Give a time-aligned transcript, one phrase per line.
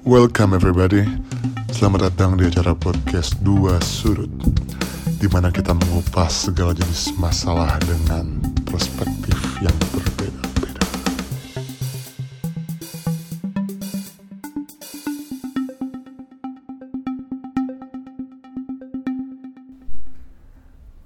[0.00, 1.04] Welcome everybody.
[1.76, 4.32] Selamat datang di acara podcast Dua Sudut
[5.20, 10.84] di mana kita mengupas segala jenis masalah dengan perspektif yang berbeda-beda.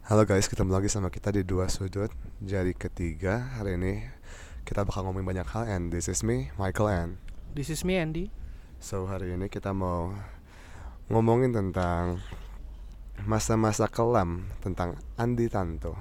[0.06, 4.06] Halo guys, ketemu lagi sama kita di Dua Sudut Jadi ketiga, hari ini
[4.62, 7.10] kita bakal ngomongin banyak hal And this is me, Michael and
[7.58, 8.43] This is me Andy.
[8.84, 10.12] So hari ini kita mau
[11.08, 12.20] ngomongin tentang
[13.24, 15.96] masa-masa kelam Tentang Andi Tanto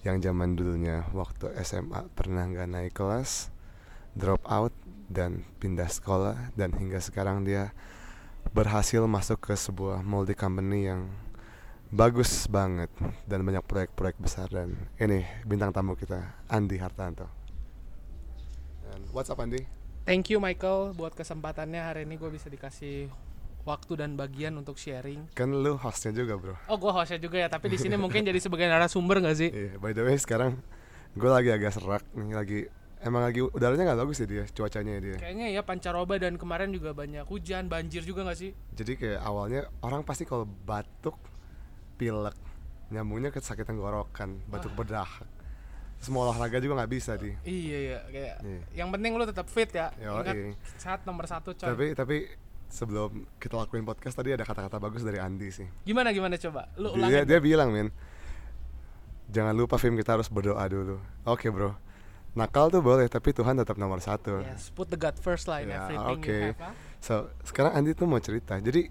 [0.00, 3.52] Yang zaman dulunya waktu SMA pernah nggak naik kelas
[4.16, 4.72] Drop out
[5.12, 7.76] dan pindah sekolah Dan hingga sekarang dia
[8.48, 11.12] berhasil masuk ke sebuah multi company yang
[11.92, 12.88] bagus banget
[13.28, 17.26] dan banyak proyek-proyek besar dan ini bintang tamu kita Andi Hartanto.
[18.86, 19.75] Dan what's up Andi?
[20.06, 23.10] Thank you Michael buat kesempatannya hari ini gue bisa dikasih
[23.66, 25.26] waktu dan bagian untuk sharing.
[25.34, 26.54] Kan lu hostnya juga bro.
[26.70, 29.50] Oh gue hostnya juga ya, tapi di sini mungkin jadi sebagai narasumber gak sih?
[29.50, 30.62] Iya, by the way sekarang
[31.18, 32.58] gue lagi agak serak nih lagi
[33.02, 35.16] emang lagi udaranya nggak bagus ya dia cuacanya ya dia.
[35.18, 38.54] Kayaknya ya pancaroba dan kemarin juga banyak hujan, banjir juga gak sih?
[38.78, 41.18] Jadi kayak awalnya orang pasti kalau batuk,
[41.98, 42.38] pilek,
[42.94, 45.26] nyambungnya ke sakit tenggorokan, batuk berdahak.
[46.06, 47.34] Semua olahraga juga nggak bisa di.
[47.42, 48.36] Iya iya kayak.
[48.40, 48.60] Iya.
[48.78, 49.90] Yang penting lu tetap fit ya.
[49.98, 50.22] Yoi.
[50.22, 50.36] Ingat
[50.78, 51.66] sehat nomor satu coy.
[51.66, 52.16] Tapi tapi
[52.66, 55.66] sebelum kita lakuin podcast tadi ada kata-kata bagus dari Andi sih.
[55.82, 56.70] Gimana gimana coba?
[56.78, 57.24] Lu dia, ulangin.
[57.26, 57.90] dia bilang men
[59.26, 61.74] jangan lupa film kita harus berdoa dulu oke bro
[62.38, 65.72] nakal tuh boleh tapi Tuhan tetap nomor satu Yes, put the God first lah in
[65.72, 66.30] Ya, everything oke.
[66.30, 66.62] you have.
[66.62, 66.72] ah.
[67.02, 68.86] so sekarang Andi tuh mau cerita jadi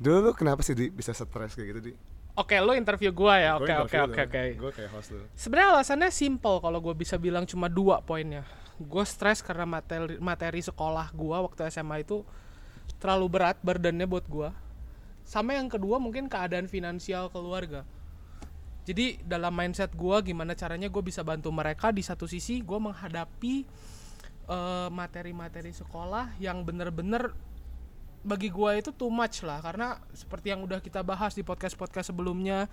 [0.00, 1.92] dulu lu kenapa sih di bisa stres kayak gitu di
[2.40, 3.52] Oke, lu interview gua ya.
[3.60, 4.40] Oke oke oke oke.
[4.56, 8.48] gue kayak host lu Sebenarnya alasannya simple kalau gue bisa bilang cuma dua poinnya.
[8.80, 12.24] Gue stres karena materi materi sekolah gue waktu SMA itu
[12.96, 14.48] terlalu berat burdennya buat gue.
[15.28, 17.84] Sama yang kedua mungkin keadaan finansial keluarga.
[18.88, 23.54] Jadi dalam mindset gue gimana caranya gue bisa bantu mereka di satu sisi gue menghadapi
[24.48, 27.36] eh, materi-materi sekolah yang bener-bener
[28.20, 32.68] bagi gua itu too much lah karena seperti yang udah kita bahas di podcast-podcast sebelumnya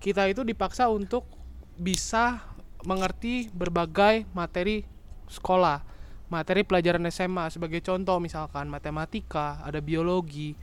[0.00, 1.28] kita itu dipaksa untuk
[1.76, 2.40] bisa
[2.88, 4.88] mengerti berbagai materi
[5.28, 5.84] sekolah
[6.32, 10.56] materi pelajaran SMA sebagai contoh misalkan matematika ada biologi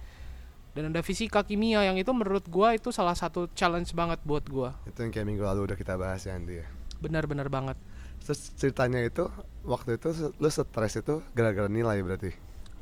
[0.73, 4.73] dan ada fisika kimia yang itu menurut gua itu salah satu challenge banget buat gua.
[4.89, 6.67] Itu yang kayak minggu lalu udah kita bahas ya Andi ya?
[6.97, 7.77] Benar-benar banget.
[8.25, 9.29] Terus ceritanya itu
[9.61, 12.33] waktu itu lu stres itu gara-gara nilai berarti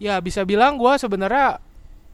[0.02, 1.62] Ya bisa bilang gue sebenarnya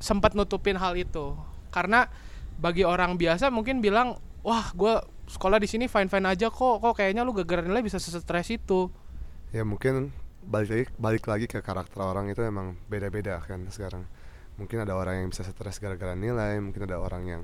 [0.04, 1.40] sempat nutupin hal itu.
[1.72, 2.12] Karena
[2.60, 5.00] bagi orang biasa mungkin bilang wah gue
[5.32, 6.84] sekolah di sini fine fine aja kok.
[6.84, 8.92] Kok kayaknya lu gara-gara nilai bisa stres itu.
[9.56, 10.12] Ya mungkin
[10.44, 14.04] balik lagi balik lagi ke karakter orang itu emang beda-beda kan sekarang.
[14.60, 17.44] Mungkin ada orang yang bisa stres gara-gara nilai mungkin ada orang yang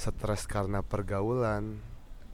[0.00, 1.76] stres karena pergaulan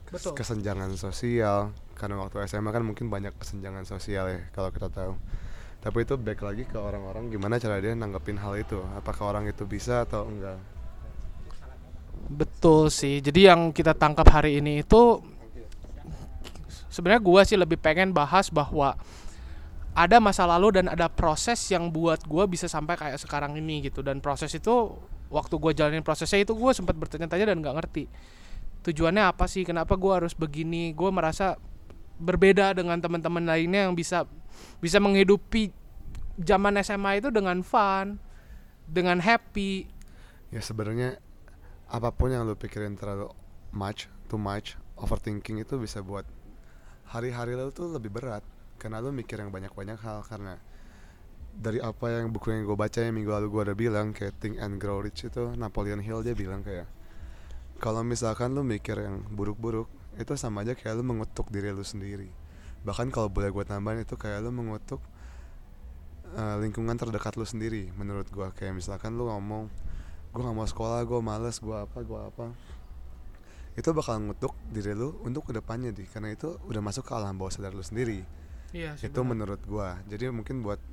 [0.07, 0.39] Betul.
[0.39, 1.75] kesenjangan sosial.
[1.99, 5.19] Karena waktu SMA kan mungkin banyak kesenjangan sosial ya kalau kita tahu
[5.79, 8.83] tapi itu back lagi ke orang-orang gimana cara dia nanggepin hal itu?
[8.99, 10.59] Apakah orang itu bisa atau enggak?
[12.27, 13.23] Betul sih.
[13.23, 15.23] Jadi yang kita tangkap hari ini itu
[16.91, 18.99] sebenarnya gue sih lebih pengen bahas bahwa
[19.95, 24.03] ada masa lalu dan ada proses yang buat gue bisa sampai kayak sekarang ini gitu.
[24.03, 24.99] Dan proses itu
[25.31, 28.03] waktu gue jalanin prosesnya itu gue sempat bertanya-tanya dan nggak ngerti.
[28.83, 29.63] Tujuannya apa sih?
[29.63, 30.91] Kenapa gue harus begini?
[30.91, 31.55] Gue merasa
[32.19, 34.27] berbeda dengan teman-teman lainnya yang bisa
[34.79, 35.71] bisa menghidupi
[36.39, 38.19] zaman SMA itu dengan fun
[38.89, 39.85] dengan happy.
[40.49, 41.21] Ya sebenarnya
[41.89, 43.29] apa pun yang lu pikirin terlalu
[43.73, 46.25] much too much overthinking itu bisa buat
[47.09, 48.45] hari-hari lu tuh lebih berat
[48.77, 50.61] karena lu mikir yang banyak-banyak hal karena
[51.59, 54.61] dari apa yang buku yang gue baca yang minggu lalu gue udah bilang kayak Think
[54.61, 56.85] and Grow Rich itu Napoleon Hill dia bilang kayak
[57.81, 59.89] kalau misalkan lu mikir yang buruk-buruk
[60.21, 62.29] itu sama aja kayak lu mengutuk diri lu sendiri
[62.87, 65.03] bahkan kalau boleh gue tambahin itu kayak lu mengutuk
[66.35, 69.67] eh, lingkungan terdekat lu sendiri menurut gue kayak misalkan lu ngomong
[70.29, 72.45] gue gak mau sekolah gue males gue apa gue apa.
[73.79, 76.03] Itu bakal ngutuk diri lu untuk ke depannya di.
[76.03, 78.27] Karena itu udah masuk ke alam bawah sadar lu sendiri.
[78.75, 79.29] Iya sih, itu benar.
[79.31, 79.97] menurut gua.
[80.05, 80.83] Jadi mungkin buat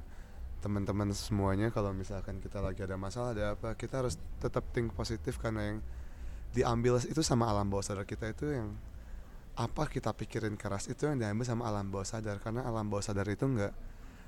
[0.63, 5.35] teman-teman semuanya kalau misalkan kita lagi ada masalah ada apa kita harus tetap think positif.
[5.43, 5.79] Karena yang
[6.55, 8.71] diambil itu sama alam bawah sadar kita itu yang
[9.57, 12.37] apa kita pikirin keras itu yang diambil sama alam bawah sadar.
[12.45, 13.73] Karena alam bawah sadar itu nggak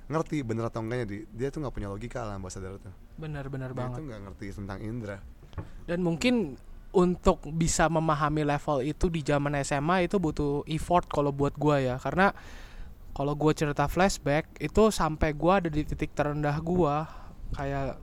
[0.08, 2.90] ngerti bener atau enggaknya di dia tuh nggak punya logika alam bawah sadar itu.
[3.20, 4.00] Benar-benar banget.
[4.00, 5.18] tuh nggak ngerti tentang indera.
[5.84, 6.56] Dan mungkin
[6.88, 11.96] untuk bisa memahami level itu di zaman SMA itu butuh effort kalau buat gua ya.
[12.00, 12.32] Karena
[13.12, 17.04] kalau gua cerita flashback itu sampai gua ada di titik terendah gua.
[17.52, 18.00] Kayak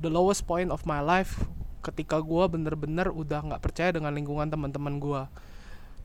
[0.00, 1.44] the lowest point of my life
[1.82, 5.22] ketika gue bener-bener udah nggak percaya dengan lingkungan teman-teman gue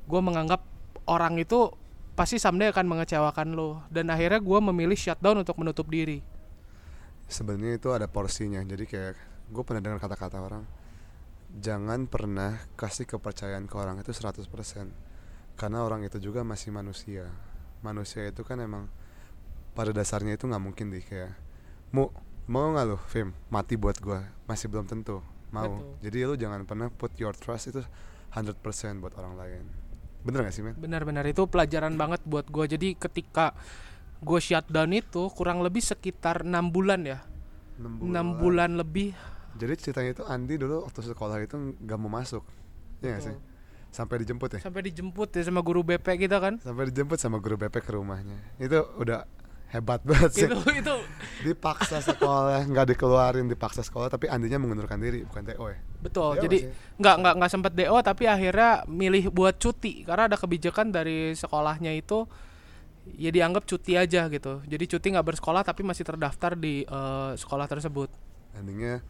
[0.08, 0.64] gue menganggap
[1.06, 1.76] orang itu
[2.18, 6.24] pasti someday akan mengecewakan lo dan akhirnya gue memilih shutdown untuk menutup diri.
[7.28, 8.64] Sebenarnya itu ada porsinya.
[8.64, 9.14] Jadi kayak
[9.52, 10.64] gue pernah dengar kata-kata orang
[11.58, 14.44] jangan pernah kasih kepercayaan ke orang itu 100%
[15.56, 17.30] karena orang itu juga masih manusia.
[17.86, 18.90] Manusia itu kan emang
[19.78, 21.38] pada dasarnya itu nggak mungkin deh kayak
[21.94, 22.10] mau
[22.50, 23.36] mau nggak lo Fim?
[23.54, 24.20] Mati buat gue
[24.50, 25.22] masih belum tentu.
[25.48, 25.64] Mau.
[25.64, 26.04] Betul.
[26.04, 27.80] jadi lu jangan pernah put your trust itu
[28.36, 28.60] 100%
[29.00, 29.87] buat orang lain
[30.28, 33.56] bener gak sih men benar-benar itu pelajaran banget buat gue jadi ketika
[34.22, 37.20] gue shutdown itu kurang lebih sekitar enam bulan ya.
[37.78, 38.74] Enam bulan.
[38.78, 39.14] lebih.
[39.58, 42.42] Jadi ceritanya itu Andi dulu waktu sekolah itu nggak mau masuk.
[43.02, 43.36] Ya nggak sih?
[43.94, 44.60] Sampai dijemput ya?
[44.62, 46.58] Sampai dijemput ya sama guru BP kita kan?
[46.62, 48.38] Sampai dijemput sama guru BP ke rumahnya.
[48.58, 49.26] Itu udah
[49.70, 50.46] hebat banget sih.
[50.50, 50.96] Itu itu.
[51.46, 56.42] Dipaksa sekolah nggak dikeluarin dipaksa sekolah tapi Andinya mengundurkan diri bukan TO ya betul Iya
[56.46, 56.58] jadi
[57.02, 60.06] nggak nggak nggak sempet do tapi akhirnya milih buat cuti.
[60.06, 62.26] Karena ada kebijakan dari sekolahnya itu
[63.16, 64.62] ya dianggap cuti aja gitu.
[64.68, 68.10] Jadi cuti nggak bersekolah tapi masih terdaftar di eh, sekolah tersebut.
[68.58, 69.02] Endingnya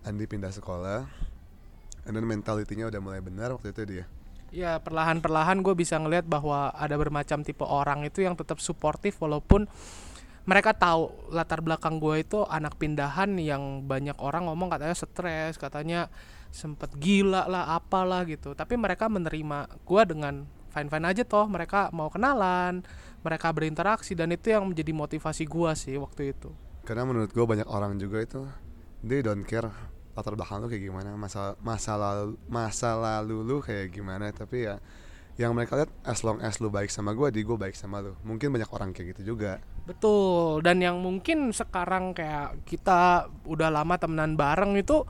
[0.00, 1.04] Andi pindah sekolah
[2.08, 4.04] and then mentalitinya udah mulai benar waktu itu dia.
[4.50, 9.70] Ya perlahan-perlahan gue bisa ngelihat bahwa ada bermacam tipe orang itu yang tetap suportif walaupun
[10.48, 16.08] mereka tahu latar belakang gue itu anak pindahan yang banyak orang ngomong katanya stres katanya
[16.50, 18.56] sempet gila lah apalah gitu.
[18.56, 22.80] Tapi mereka menerima gue dengan fine fine aja toh mereka mau kenalan
[23.20, 26.50] mereka berinteraksi dan itu yang menjadi motivasi gue sih waktu itu.
[26.86, 28.40] Karena menurut gue banyak orang juga itu
[29.04, 29.68] they don't care
[30.16, 34.82] latar belakang lu kayak gimana masa masa lalu masa lalu lu kayak gimana tapi ya
[35.40, 38.12] yang mereka lihat as long as lu baik sama gue di gue baik sama lu.
[38.28, 39.56] Mungkin banyak orang kayak gitu juga.
[39.88, 45.08] Betul, dan yang mungkin sekarang kayak kita udah lama temenan bareng itu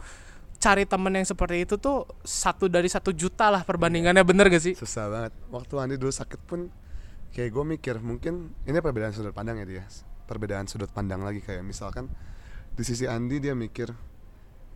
[0.63, 4.23] cari temen yang seperti itu tuh satu dari satu juta lah perbandingannya.
[4.23, 4.79] Bener gak sih?
[4.79, 5.33] susah banget.
[5.51, 6.71] Waktu Andi dulu sakit pun
[7.35, 9.85] kayak gue mikir mungkin ini perbedaan sudut pandang ya dia.
[10.31, 12.07] Perbedaan sudut pandang lagi kayak misalkan
[12.79, 13.91] di sisi Andi dia mikir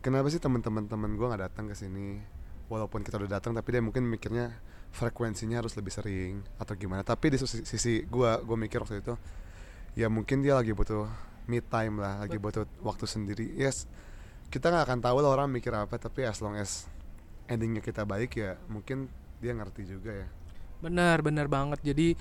[0.02, 2.18] kenapa sih teman-teman teman gue nggak datang ke sini?
[2.66, 4.50] Walaupun kita udah datang tapi dia mungkin mikirnya
[4.94, 9.18] frekuensinya harus lebih sering atau gimana tapi di sisi, sisi gue gue mikir waktu itu
[9.98, 11.10] ya mungkin dia lagi butuh
[11.50, 13.90] me time lah lagi butuh waktu sendiri yes
[14.54, 16.86] kita nggak akan tahu lah orang mikir apa tapi as long as
[17.50, 19.10] endingnya kita baik ya mungkin
[19.42, 20.28] dia ngerti juga ya
[20.84, 21.80] Bener, bener banget.
[21.80, 22.12] Jadi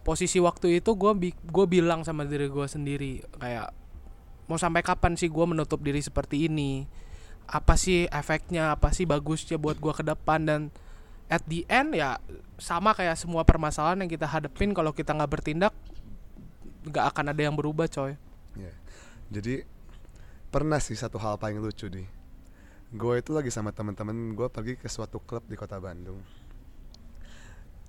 [0.00, 3.68] posisi waktu itu gue bi gue bilang sama diri gue sendiri kayak
[4.48, 6.88] mau sampai kapan sih gue menutup diri seperti ini?
[7.44, 8.72] Apa sih efeknya?
[8.72, 10.60] Apa sih bagusnya buat gue ke depan dan
[11.28, 12.16] at the end ya
[12.56, 15.72] sama kayak semua permasalahan yang kita hadepin kalau kita nggak bertindak
[16.88, 18.16] nggak akan ada yang berubah coy.
[18.56, 18.72] Ya.
[19.28, 19.62] Jadi
[20.48, 22.04] pernah sih satu hal paling lucu di.
[22.88, 26.24] Gue itu lagi sama teman-teman gue pergi ke suatu klub di kota Bandung.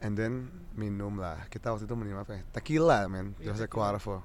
[0.04, 1.48] And then minum lah.
[1.48, 2.44] Kita waktu itu minum apa ya?
[2.52, 3.36] Tequila men.
[3.40, 3.72] Iya, Jose.
[3.72, 4.24] Cuervo.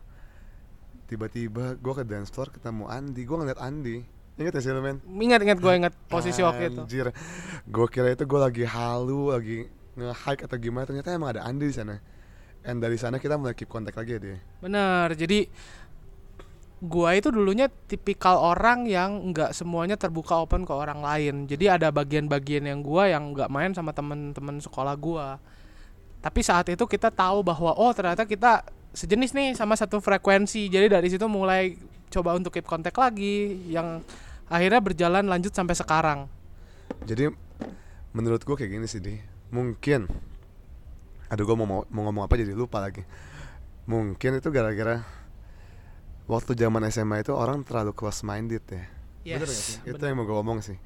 [1.06, 3.22] Tiba-tiba gue ke dance floor ketemu Andi.
[3.22, 4.02] Gue ngeliat Andi.
[4.34, 4.98] Ingat gak sih men?
[5.06, 6.82] Ingat ingat gue ingat posisi waktu itu.
[6.82, 7.06] Anjir.
[7.66, 10.84] Gue kira itu gue lagi halu, lagi nge-hike atau gimana.
[10.90, 11.96] Ternyata emang ada Andi di sana.
[12.64, 14.38] And dari sana kita mulai keep kontak lagi ya dia.
[14.64, 15.46] Bener, jadi
[16.84, 21.44] gua itu dulunya tipikal orang yang nggak semuanya terbuka open ke orang lain.
[21.44, 25.36] Jadi ada bagian-bagian yang gua yang nggak main sama temen-temen sekolah gua.
[26.24, 28.64] Tapi saat itu kita tahu bahwa oh ternyata kita
[28.96, 30.72] sejenis nih sama satu frekuensi.
[30.72, 31.76] Jadi dari situ mulai
[32.08, 34.00] coba untuk keep kontak lagi yang
[34.48, 36.26] akhirnya berjalan lanjut sampai sekarang.
[37.04, 37.28] Jadi
[38.12, 39.14] menurut gue kayak gini sih di.
[39.50, 40.08] Mungkin
[41.30, 43.02] aduh gue mau, mau mau ngomong apa jadi lupa lagi.
[43.84, 45.04] Mungkin itu gara-gara
[46.24, 48.84] waktu zaman SMA itu orang terlalu close minded ya
[49.24, 49.76] Bener gak sih?
[49.84, 50.76] itu yang mau gue ngomong sih.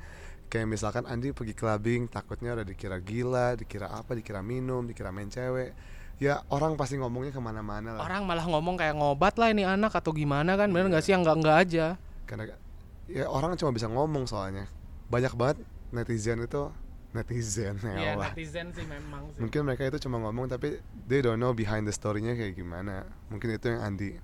[0.48, 5.28] Kayak misalkan Andi pergi clubbing takutnya udah dikira gila dikira apa dikira minum dikira main
[5.28, 5.74] cewek.
[6.18, 8.02] Ya orang pasti ngomongnya ke mana-mana lah.
[8.02, 11.14] Orang malah ngomong kayak ngobat lah ini anak atau gimana kan bener nggak sih?
[11.14, 11.86] Yang nggak nggak aja.
[12.26, 12.44] karena
[13.08, 14.68] ya orang cuma bisa ngomong soalnya
[15.08, 15.58] banyak banget
[15.90, 16.68] netizen itu
[17.16, 18.30] netizen ya Allah.
[18.30, 19.40] netizen sih memang sih.
[19.40, 20.76] mungkin mereka itu cuma ngomong tapi
[21.08, 24.20] they don't know behind the story-nya kayak gimana mungkin itu yang Andi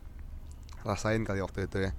[0.84, 1.92] rasain kali waktu itu ya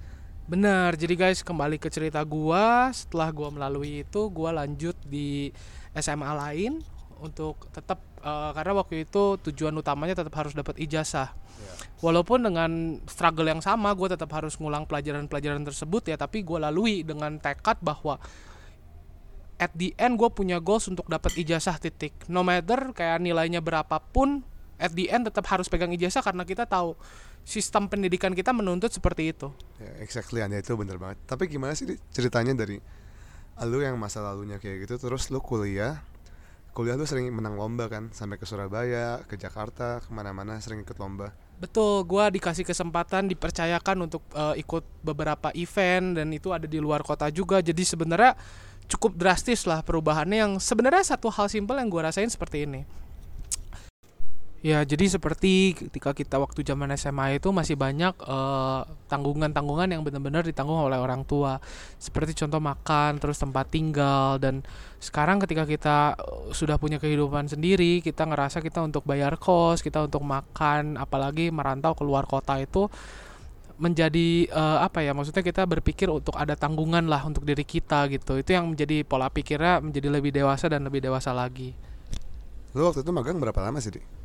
[0.45, 5.49] Benar, jadi guys kembali ke cerita gua Setelah gua melalui itu, gua lanjut di
[5.97, 6.85] SMA lain
[7.17, 11.37] Untuk tetap, eh, karena waktu itu tujuan utamanya tetap harus dapat ijazah.
[12.03, 17.07] Walaupun dengan struggle yang sama, gue tetap harus ngulang pelajaran-pelajaran tersebut ya Tapi gua lalui
[17.07, 18.19] dengan tekad bahwa
[19.55, 22.11] At the end gue punya goals untuk dapat ijazah titik.
[22.27, 24.43] No matter kayak nilainya berapapun
[24.75, 26.99] at the end tetap harus pegang ijazah karena kita tahu
[27.47, 29.47] sistem pendidikan kita menuntut seperti itu.
[29.79, 31.23] Ya, exactly Anda itu bener banget.
[31.23, 32.83] Tapi gimana sih ceritanya dari
[33.63, 36.03] lu yang masa lalunya kayak gitu terus lu kuliah
[36.75, 40.99] kuliah lu sering menang lomba kan sampai ke Surabaya ke Jakarta ke mana-mana sering ikut
[40.99, 46.83] lomba Betul, gua dikasih kesempatan dipercayakan untuk eh, ikut beberapa event dan itu ada di
[46.83, 47.63] luar kota juga.
[47.63, 48.35] Jadi sebenarnya
[48.91, 52.83] cukup drastis lah perubahannya yang sebenarnya satu hal simpel yang gua rasain seperti ini.
[54.65, 60.41] Ya, jadi seperti ketika kita waktu zaman SMA itu masih banyak eh, tanggungan-tanggungan yang benar-benar
[60.41, 61.61] ditanggung oleh orang tua.
[62.01, 64.65] Seperti contoh makan, terus tempat tinggal dan
[64.97, 70.09] sekarang ketika kita eh, sudah punya kehidupan sendiri, kita ngerasa kita untuk bayar kos, kita
[70.09, 72.89] untuk makan, apalagi merantau keluar kota itu
[73.77, 75.13] menjadi eh, apa ya?
[75.13, 78.41] Maksudnya kita berpikir untuk ada tanggungan lah untuk diri kita gitu.
[78.41, 81.77] Itu yang menjadi pola pikirnya menjadi lebih dewasa dan lebih dewasa lagi.
[82.75, 84.24] lu waktu itu magang berapa lama sih di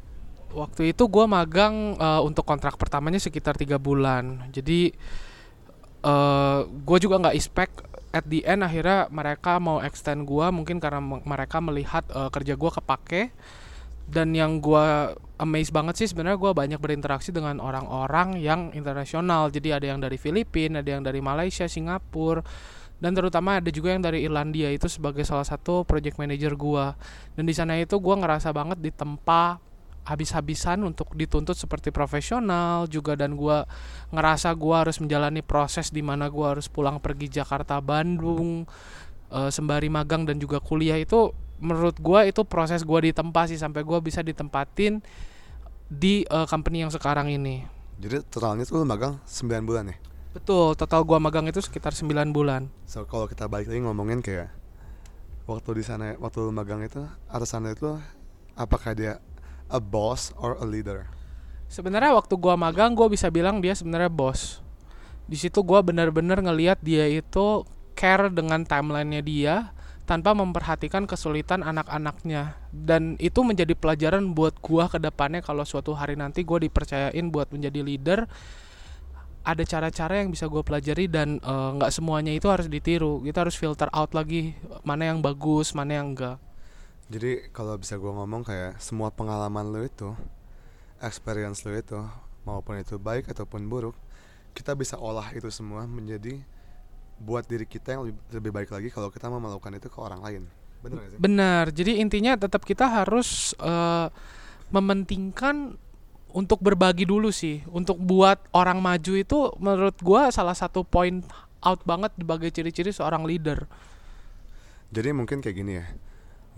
[0.51, 4.51] Waktu itu gue magang eh, untuk kontrak pertamanya sekitar tiga bulan.
[4.51, 4.91] Jadi
[6.01, 7.75] eh gue juga nggak expect
[8.11, 12.55] at the end akhirnya mereka mau extend gue mungkin karena me- mereka melihat eh, kerja
[12.59, 13.23] gue kepake.
[14.11, 19.55] Dan yang gue amazed banget sih sebenarnya gue banyak berinteraksi dengan orang-orang yang internasional.
[19.55, 22.43] Jadi ada yang dari Filipina ada yang dari Malaysia Singapura
[22.99, 24.67] dan terutama ada juga yang dari Irlandia.
[24.75, 26.85] Itu sebagai salah satu project manager gue
[27.39, 29.63] dan di sana itu gue ngerasa banget ditempa
[30.05, 33.69] habis-habisan untuk dituntut seperti profesional juga dan gua
[34.11, 38.65] ngerasa gua harus menjalani proses di mana gua harus pulang pergi Jakarta Bandung
[39.31, 40.97] eh, sembari magang dan juga kuliah.
[40.97, 45.05] Itu menurut gua itu proses gua ditempa sih sampai gua bisa ditempatin
[45.91, 47.67] di eh, company yang sekarang ini.
[48.01, 49.97] Jadi totalnya tuh magang 9 bulan ya?
[50.33, 52.73] Betul total gua magang itu sekitar 9 bulan.
[52.89, 54.49] So kalau kita balik lagi ngomongin kayak
[55.45, 57.99] waktu di sana waktu magang itu atasan itu
[58.55, 59.19] apakah dia
[59.71, 61.09] a boss or a leader?
[61.71, 64.59] Sebenarnya waktu gua magang gua bisa bilang dia sebenarnya bos.
[65.31, 67.63] Di situ gua benar-benar ngelihat dia itu
[67.95, 69.55] care dengan timelinenya dia
[70.03, 72.59] tanpa memperhatikan kesulitan anak-anaknya.
[72.75, 77.55] Dan itu menjadi pelajaran buat gua ke depannya kalau suatu hari nanti gua dipercayain buat
[77.55, 78.21] menjadi leader
[79.41, 83.25] ada cara-cara yang bisa gue pelajari dan eh, nggak semuanya itu harus ditiru.
[83.25, 84.53] Kita harus filter out lagi
[84.85, 86.37] mana yang bagus mana yang enggak
[87.11, 90.15] Jadi kalau bisa gue ngomong kayak semua pengalaman lo itu,
[91.03, 91.99] experience lo itu,
[92.47, 93.99] maupun itu baik ataupun buruk,
[94.55, 96.39] kita bisa olah itu semua menjadi
[97.21, 100.23] buat diri kita yang lebih, lebih baik lagi kalau kita mau melakukan itu ke orang
[100.23, 100.43] lain.
[100.81, 101.19] Gak sih?
[101.21, 101.65] Benar.
[101.75, 104.09] Jadi intinya tetap kita harus eh,
[104.73, 105.77] mementingkan
[106.33, 107.61] untuk berbagi dulu sih.
[107.69, 111.21] Untuk buat orang maju itu menurut gua salah satu point
[111.61, 113.69] out banget sebagai ciri-ciri seorang leader.
[114.91, 115.87] Jadi mungkin kayak gini ya.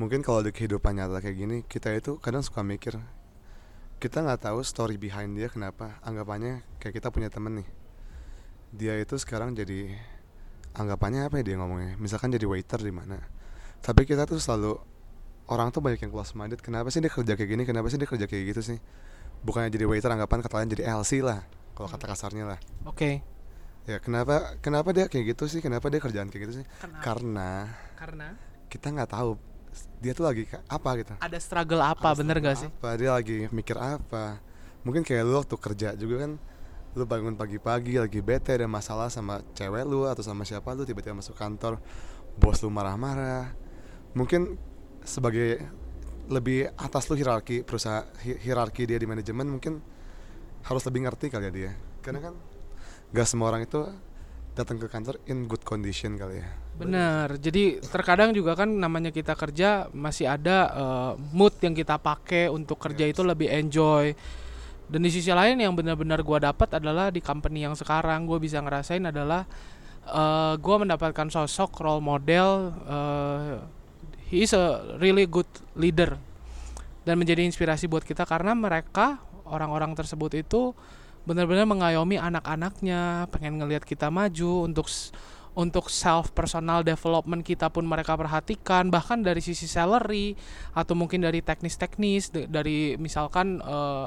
[0.01, 2.97] Mungkin kalau di kehidupan nyata kayak gini, kita itu kadang suka mikir
[4.03, 6.03] kita nggak tahu story behind dia kenapa.
[6.03, 7.69] Anggapannya kayak kita punya temen nih.
[8.75, 9.95] Dia itu sekarang jadi
[10.75, 11.95] anggapannya apa ya dia ngomongnya?
[12.03, 13.23] Misalkan jadi waiter di mana.
[13.79, 14.75] Tapi kita tuh selalu
[15.47, 16.59] orang tuh banyak yang close minded.
[16.59, 17.63] Kenapa sih dia kerja kayak gini?
[17.63, 18.79] Kenapa sih dia kerja kayak gitu sih?
[19.47, 21.47] Bukannya jadi waiter anggapan kata lain jadi LC lah.
[21.79, 22.59] Kalau kata kasarnya lah.
[22.83, 23.23] Oke.
[23.87, 25.63] Ya kenapa kenapa dia kayak gitu sih?
[25.63, 26.67] Kenapa dia kerjaan kayak gitu sih?
[27.07, 28.35] Karena Karena
[28.67, 29.39] kita nggak tahu
[29.99, 31.15] dia tuh lagi apa gitu.
[31.19, 32.71] Ada struggle apa Ada bener struggle gak sih?
[32.71, 34.43] apa dia lagi mikir apa.
[34.83, 36.33] Mungkin kayak lu waktu kerja juga kan
[36.93, 41.17] lu bangun pagi-pagi lagi bete ada masalah sama cewek lu atau sama siapa lu tiba-tiba
[41.17, 41.81] masuk kantor
[42.37, 43.55] bos lu marah-marah.
[44.13, 44.61] Mungkin
[45.03, 45.63] sebagai
[46.29, 49.81] lebih atas lu hierarki perusahaan hi- hierarki dia di manajemen mungkin
[50.63, 51.73] harus lebih ngerti kali ya dia.
[52.05, 52.35] Karena kan
[53.11, 53.81] gak semua orang itu
[54.53, 57.37] datang ke kantor in good condition kali ya Benar.
[57.37, 62.81] Jadi terkadang juga kan namanya kita kerja masih ada eh, mood yang kita pakai untuk
[62.81, 64.17] kerja itu lebih enjoy.
[64.89, 68.61] Dan di sisi lain yang benar-benar gua dapat adalah di company yang sekarang gua bisa
[68.61, 69.45] ngerasain adalah
[70.03, 73.57] eh gua mendapatkan sosok role model eh
[74.33, 76.17] he is a really good leader
[77.05, 80.73] dan menjadi inspirasi buat kita karena mereka orang-orang tersebut itu
[81.23, 84.91] benar-benar mengayomi anak-anaknya, pengen ngelihat kita maju untuk
[85.53, 90.33] untuk self personal development kita pun mereka perhatikan bahkan dari sisi salary
[90.73, 94.07] atau mungkin dari teknis-teknis dari misalkan eh,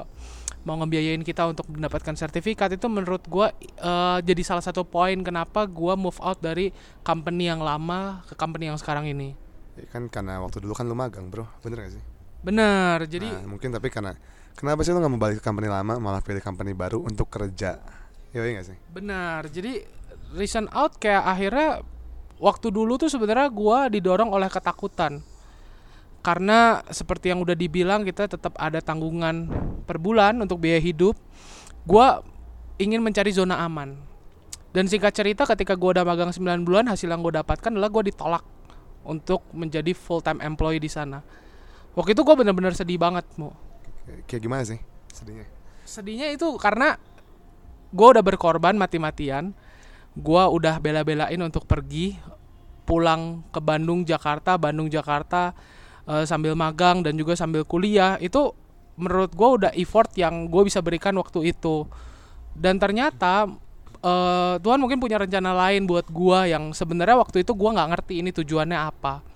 [0.66, 5.70] mau ngebiayain kita untuk mendapatkan sertifikat itu menurut gua eh, jadi salah satu poin kenapa
[5.70, 6.74] gua move out dari
[7.06, 9.38] company yang lama ke company yang sekarang ini.
[9.78, 12.04] Ya kan karena waktu dulu kan lu magang bro bener gak sih
[12.46, 13.04] Benar.
[13.04, 14.16] Jadi Nah, mungkin tapi karena
[14.56, 17.78] kenapa sih lu nggak mau balik ke company lama malah pilih company baru untuk kerja?
[18.32, 18.76] Ya iya gak sih?
[18.90, 19.46] Benar.
[19.52, 19.84] Jadi
[20.34, 21.84] reason out kayak akhirnya
[22.42, 25.22] waktu dulu tuh sebenarnya gua didorong oleh ketakutan.
[26.26, 29.46] karena seperti yang udah dibilang kita tetap ada tanggungan
[29.86, 31.14] per bulan untuk biaya hidup.
[31.86, 32.18] Gua
[32.82, 33.94] ingin mencari zona aman.
[34.74, 38.02] Dan singkat cerita ketika gua udah magang 9 bulan hasil yang gue dapatkan adalah gua
[38.02, 38.42] ditolak
[39.06, 41.22] untuk menjadi full time employee di sana.
[41.94, 43.54] Waktu itu gua bener-bener sedih banget mau
[44.06, 44.78] Kayak- gimana sih
[45.10, 45.46] sedihnya?
[45.86, 46.98] Sedihnya itu karena
[47.90, 49.54] gue udah berkorban mati-matian.
[50.16, 52.16] Gue udah bela-belain untuk pergi
[52.86, 55.52] pulang ke Bandung Jakarta Bandung Jakarta
[56.06, 58.16] eh, sambil magang dan juga sambil kuliah.
[58.22, 58.54] Itu
[58.96, 61.84] menurut gue udah effort yang gue bisa berikan waktu itu.
[62.56, 63.50] Dan ternyata
[64.00, 68.14] eh, Tuhan mungkin punya rencana lain buat gue yang sebenarnya waktu itu gue nggak ngerti
[68.22, 69.35] ini tujuannya apa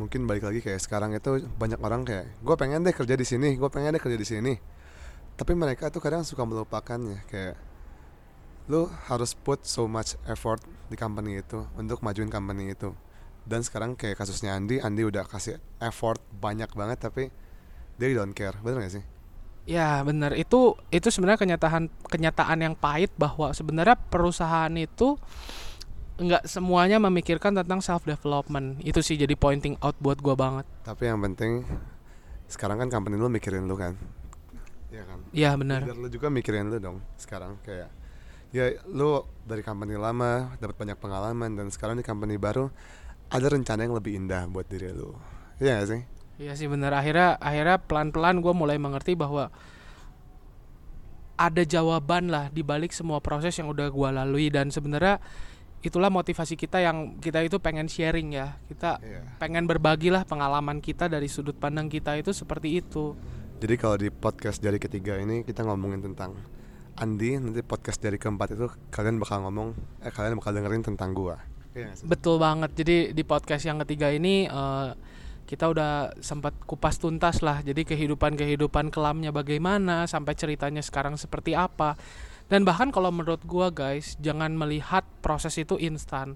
[0.00, 3.60] mungkin balik lagi kayak sekarang itu banyak orang kayak gue pengen deh kerja di sini
[3.60, 4.52] gue pengen deh kerja di sini.
[5.36, 7.60] Tapi mereka tuh kadang suka melupakannya kayak
[8.72, 12.96] lu harus put so much effort di company itu untuk majuin company itu.
[13.44, 17.28] Dan sekarang kayak kasusnya Andi Andi udah kasih effort banyak banget tapi
[18.00, 19.04] dia don't care bener gak sih?
[19.68, 25.20] Ya benar itu itu sebenarnya kenyataan kenyataan yang pahit bahwa sebenarnya perusahaan itu
[26.20, 30.68] nggak semuanya memikirkan tentang self development itu sih jadi pointing out buat gua banget.
[30.84, 31.64] tapi yang penting
[32.44, 33.96] sekarang kan company lu mikirin lu kan
[34.90, 35.86] Iya kan Iya benar.
[35.86, 37.88] Lu juga mikirin lu dong sekarang kayak
[38.50, 42.66] ya lu dari company lama dapat banyak pengalaman dan sekarang di company baru
[43.30, 45.14] ada rencana yang lebih indah buat diri lu.
[45.62, 46.00] Iya gak sih?
[46.42, 49.54] Iya sih benar akhirnya akhirnya pelan pelan gua mulai mengerti bahwa
[51.38, 55.22] ada jawaban lah di balik semua proses yang udah gua lalui dan sebenarnya
[55.80, 59.24] itulah motivasi kita yang kita itu pengen sharing ya kita Iya.
[59.40, 63.16] pengen berbagi lah pengalaman kita dari sudut pandang kita itu seperti itu.
[63.60, 66.36] Jadi kalau di podcast dari ketiga ini kita ngomongin tentang
[67.00, 69.72] Andi nanti podcast dari keempat itu kalian bakal ngomong
[70.04, 71.40] eh kalian bakal dengerin tentang gua.
[71.72, 71.96] Iya?
[72.04, 72.76] Betul banget.
[72.76, 74.88] Jadi di podcast yang ketiga ini eh,
[75.48, 77.64] kita udah sempat kupas tuntas lah.
[77.64, 81.96] Jadi kehidupan-kehidupan kelamnya bagaimana sampai ceritanya sekarang seperti apa.
[82.50, 86.34] Dan bahkan kalau menurut gua guys, jangan melihat proses itu instan.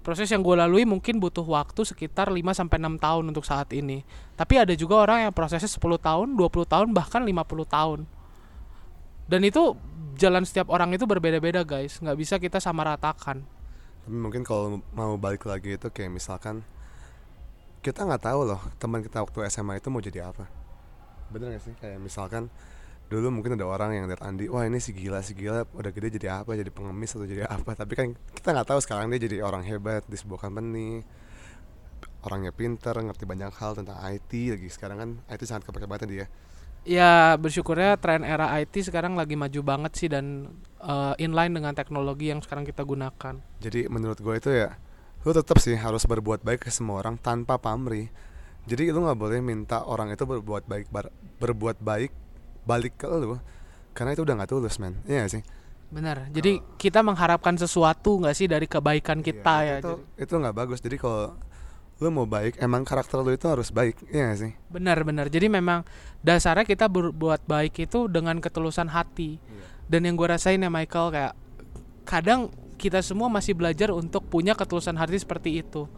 [0.00, 4.00] Proses yang gue lalui mungkin butuh waktu sekitar 5 sampai 6 tahun untuk saat ini.
[4.32, 8.08] Tapi ada juga orang yang prosesnya 10 tahun, 20 tahun, bahkan 50 tahun.
[9.28, 9.76] Dan itu
[10.16, 13.44] jalan setiap orang itu berbeda-beda guys, nggak bisa kita sama ratakan.
[14.08, 16.64] Tapi mungkin kalau mau balik lagi itu kayak misalkan
[17.84, 20.48] kita nggak tahu loh teman kita waktu SMA itu mau jadi apa.
[21.28, 21.74] Bener gak sih?
[21.78, 22.48] Kayak misalkan
[23.10, 26.14] dulu mungkin ada orang yang lihat Andi, wah ini si gila si gila udah gede
[26.14, 26.54] jadi apa?
[26.54, 27.74] Jadi pengemis atau jadi apa?
[27.74, 31.02] Tapi kan kita nggak tahu sekarang dia jadi orang hebat di sebuah company.
[32.22, 34.68] Orangnya pinter, ngerti banyak hal tentang IT lagi.
[34.70, 36.26] Sekarang kan IT sangat kepake banget dia.
[36.86, 42.30] Ya bersyukurnya tren era IT sekarang lagi maju banget sih dan eh, inline dengan teknologi
[42.30, 43.42] yang sekarang kita gunakan.
[43.58, 44.78] Jadi menurut gue itu ya
[45.20, 48.08] lu tetap sih harus berbuat baik ke semua orang tanpa pamrih.
[48.64, 50.88] Jadi lu nggak boleh minta orang itu berbuat baik
[51.40, 52.29] berbuat baik
[52.64, 53.38] balik ke lu
[53.96, 54.96] karena itu udah nggak tulus men.
[55.04, 55.42] Iya gak sih?
[55.90, 56.30] Benar.
[56.30, 59.76] Jadi kita mengharapkan sesuatu nggak sih dari kebaikan kita Iya, ya.
[59.82, 60.78] Itu Jadi- itu nggak bagus.
[60.78, 61.34] Jadi kalau
[62.00, 63.98] lu mau baik emang karakter lu itu harus baik.
[64.08, 64.52] Iya gak sih?
[64.70, 65.26] Benar-benar.
[65.28, 65.84] Jadi memang
[66.22, 69.36] dasarnya kita berbuat baik itu dengan ketulusan hati.
[69.90, 71.34] Dan yang gue rasain ya Michael kayak
[72.06, 72.48] kadang
[72.80, 75.90] kita semua masih belajar untuk punya ketulusan hati seperti itu.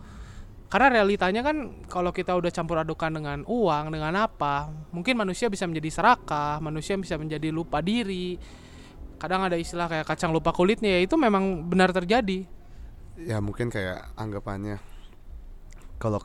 [0.72, 5.68] Karena realitanya kan kalau kita udah campur adukan dengan uang, dengan apa, mungkin manusia bisa
[5.68, 8.40] menjadi serakah, manusia bisa menjadi lupa diri.
[9.20, 12.48] Kadang ada istilah kayak kacang lupa kulitnya, ya itu memang benar terjadi.
[13.20, 14.80] Ya mungkin kayak anggapannya.
[16.00, 16.24] Kalau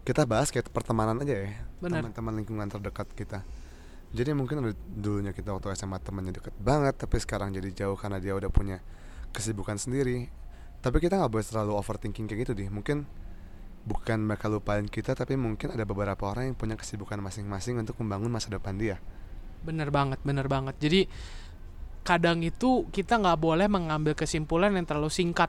[0.00, 1.52] kita bahas kayak pertemanan aja ya
[1.84, 3.44] teman-teman lingkungan terdekat kita.
[4.16, 4.64] Jadi mungkin
[4.96, 8.80] dulunya kita waktu SMA temannya deket banget tapi sekarang jadi jauh karena dia udah punya
[9.36, 10.32] kesibukan sendiri.
[10.80, 12.72] Tapi kita nggak boleh terlalu overthinking kayak gitu deh.
[12.72, 13.23] Mungkin
[13.84, 18.32] bukan mereka lupain kita tapi mungkin ada beberapa orang yang punya kesibukan masing-masing untuk membangun
[18.32, 18.96] masa depan dia
[19.64, 20.76] Bener banget, bener banget.
[20.76, 21.08] Jadi
[22.04, 25.48] kadang itu kita nggak boleh mengambil kesimpulan yang terlalu singkat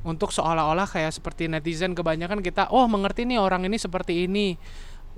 [0.00, 4.56] untuk seolah-olah kayak seperti netizen kebanyakan kita, oh mengerti nih orang ini seperti ini.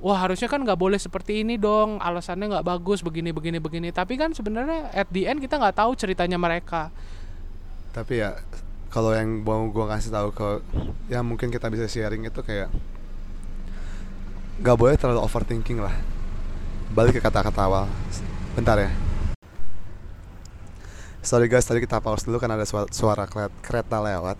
[0.02, 3.88] Wah harusnya kan nggak boleh seperti ini dong, alasannya nggak bagus begini begini begini.
[3.94, 6.90] Tapi kan sebenarnya at the end kita nggak tahu ceritanya mereka.
[7.96, 8.36] tapi ya
[8.90, 10.48] kalau yang mau gue kasih tahu ke
[11.10, 12.70] yang mungkin kita bisa sharing itu kayak
[14.62, 15.92] nggak boleh terlalu overthinking lah.
[16.94, 17.84] Balik ke kata-kata awal.
[18.56, 18.90] Bentar ya.
[21.20, 23.26] Sorry guys tadi kita pause dulu karena ada suara, suara
[23.60, 24.38] kereta lewat.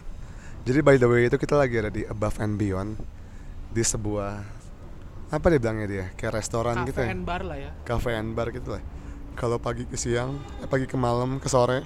[0.63, 2.95] Jadi by the way itu kita lagi ada di above and beyond.
[3.75, 4.41] Di sebuah
[5.27, 6.05] apa dia bilangnya dia?
[6.15, 7.13] Kayak restoran gitu Cafe ya?
[7.13, 7.71] and bar lah ya.
[7.83, 8.83] cafe and bar gitu lah.
[9.35, 11.83] Kalau pagi ke siang eh, pagi ke malam ke sore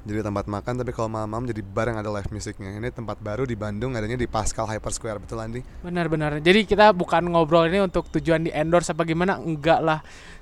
[0.00, 3.44] jadi tempat makan tapi kalau malam-malam jadi bar yang ada live musiknya ini tempat baru
[3.44, 6.40] di Bandung adanya di Pascal Hyper Square betul Andi Benar-benar.
[6.40, 10.00] Jadi kita bukan ngobrol ini untuk tujuan di endorse apa gimana, enggak lah.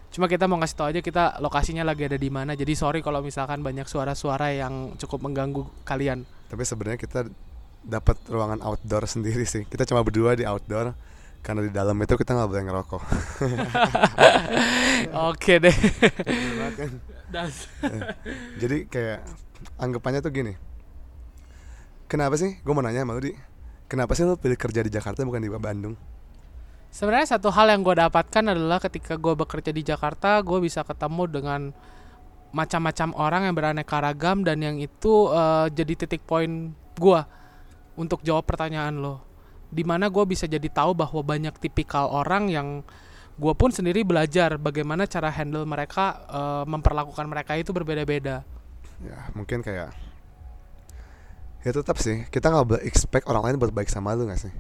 [0.09, 2.55] Cuma kita mau ngasih tau aja kita lokasinya lagi ada di mana.
[2.55, 6.23] Jadi sorry kalau misalkan banyak suara-suara yang cukup mengganggu kalian.
[6.49, 7.29] tapi sebenarnya kita
[7.85, 10.97] dapat ruangan outdoor sendiri sih kita cuma berdua di outdoor
[11.41, 13.03] karena di dalam itu kita nggak boleh ngerokok
[15.31, 15.77] Oke deh.
[17.29, 17.69] Das.
[18.57, 19.21] jadi kayak
[19.79, 20.55] anggapannya tuh gini
[22.11, 23.33] kenapa sih gue mau nanya sama lu di
[23.91, 25.95] kenapa sih lu pilih kerja di Jakarta bukan di Bandung
[26.89, 31.25] Sebenarnya satu hal yang gue dapatkan adalah ketika gue bekerja di Jakarta, gue bisa ketemu
[31.29, 31.61] dengan
[32.49, 37.21] macam-macam orang yang beraneka ragam dan yang itu eh, jadi titik poin gue
[38.01, 39.21] untuk jawab pertanyaan lo.
[39.69, 42.81] Di mana gue bisa jadi tahu bahwa banyak tipikal orang yang
[43.37, 48.49] gue pun sendiri belajar bagaimana cara handle mereka eh, memperlakukan mereka itu berbeda-beda.
[49.05, 49.95] Ya mungkin kayak
[51.63, 54.53] ya tetap sih kita nggak boleh expect orang lain buat baik sama lu nggak sih?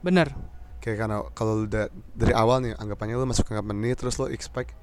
[0.00, 0.32] Bener,
[0.80, 4.74] kayak karena kalau dari awal nih anggapannya lu masuk ke company terus lu expect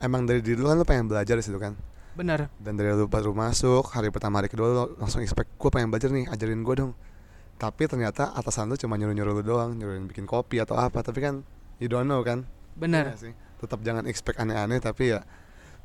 [0.00, 1.76] emang dari diri lu kan lu pengen belajar di situ kan?
[2.16, 5.88] Bener, dan dari lu baru masuk hari pertama hari kedua lu langsung expect gue pengen
[5.92, 6.92] belajar nih ajarin gue dong.
[7.60, 11.20] Tapi ternyata atasan lu cuma nyuruh nyuruh lu doang nyuruhin bikin kopi atau apa tapi
[11.20, 11.44] kan
[11.76, 12.48] you don't know kan?
[12.74, 13.12] Bener.
[13.12, 13.32] Iya sih?
[13.60, 15.20] Tetap jangan expect aneh-aneh tapi ya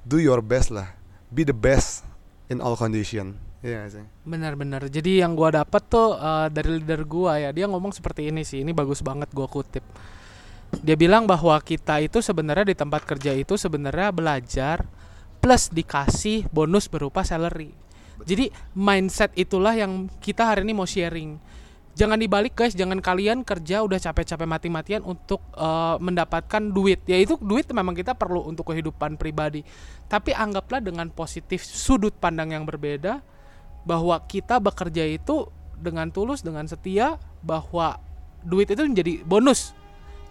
[0.07, 0.95] do your best lah.
[1.27, 2.14] Be the best
[2.51, 4.89] in all condition iya sih Benar-benar.
[4.89, 8.65] Jadi yang gua dapet tuh eh, dari leader gua ya, dia ngomong seperti ini sih.
[8.65, 9.85] Ini bagus banget gua kutip.
[10.81, 14.83] Dia bilang bahwa kita itu sebenarnya di tempat kerja itu sebenarnya belajar
[15.39, 17.69] plus dikasih bonus berupa salary.
[18.25, 21.37] Jadi mindset itulah yang kita hari ini mau sharing.
[21.95, 27.07] Jangan dibalik guys, jangan kalian kerja udah capek-capek mati-matian untuk eh, mendapatkan duit.
[27.07, 29.63] Ya itu duit memang kita perlu untuk kehidupan pribadi.
[30.11, 33.23] Tapi anggaplah dengan positif sudut pandang yang berbeda
[33.87, 35.47] bahwa kita bekerja itu
[35.79, 37.95] dengan tulus dengan setia bahwa
[38.43, 39.71] duit itu menjadi bonus.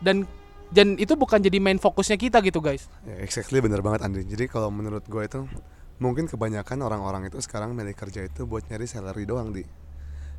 [0.05, 0.29] Dan
[0.69, 2.93] dan itu bukan jadi main fokusnya kita gitu guys.
[3.09, 3.65] Ya exactly.
[3.65, 4.29] Bener banget Andri.
[4.29, 5.49] Jadi kalau menurut gue itu
[5.97, 9.65] mungkin kebanyakan orang-orang itu sekarang milih kerja itu buat nyari salary doang di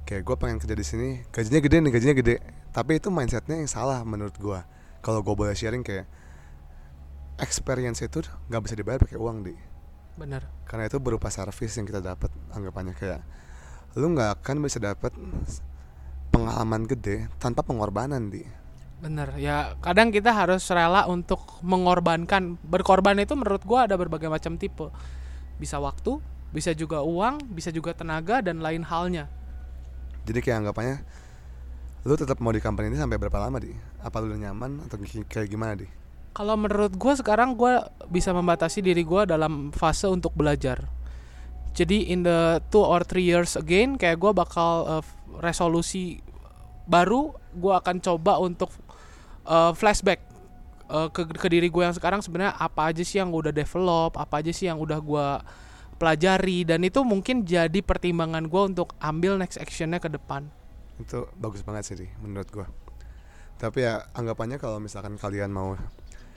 [0.05, 2.35] kayak gue pengen kerja di sini gajinya gede nih gajinya gede.
[2.69, 4.59] Tapi itu mindsetnya yang salah menurut gue
[5.01, 6.05] kalau gue boleh sharing kayak
[7.41, 9.57] experience itu nggak bisa dibayar pakai uang di.
[10.15, 10.47] Benar.
[10.69, 13.21] Karena itu berupa service yang kita dapat anggapannya kayak
[13.97, 15.11] lu nggak akan bisa dapat
[16.29, 18.45] pengalaman gede tanpa pengorbanan di.
[19.01, 19.35] Benar.
[19.41, 22.61] Ya kadang kita harus rela untuk mengorbankan.
[22.61, 24.87] Berkorban itu menurut gua ada berbagai macam tipe.
[25.57, 26.21] Bisa waktu
[26.55, 29.27] bisa juga uang bisa juga tenaga dan lain halnya
[30.25, 30.97] jadi kayak anggapannya
[32.05, 33.73] lu tetap mau di company ini sampai berapa lama di?
[34.05, 35.89] Apa lu nyaman atau kayak gimana di?
[36.37, 37.81] Kalau menurut gue sekarang gue
[38.13, 40.85] bisa membatasi diri gue dalam fase untuk belajar.
[41.73, 45.03] Jadi in the two or three years again kayak gue bakal uh,
[45.41, 46.21] resolusi
[46.85, 48.69] baru gue akan coba untuk
[49.49, 50.21] uh, flashback
[50.93, 54.45] uh, ke, ke diri gue yang sekarang sebenarnya apa aja sih yang udah develop apa
[54.45, 55.27] aja sih yang udah gue
[55.95, 60.47] pelajari dan itu mungkin jadi pertimbangan gue untuk ambil next actionnya ke depan.
[60.99, 62.67] Itu bagus banget sih menurut gua.
[63.55, 65.79] Tapi ya anggapannya kalau misalkan kalian mau